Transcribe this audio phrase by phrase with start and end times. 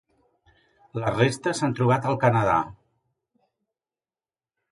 [1.01, 2.55] Les restes s'han trobat al Canadà.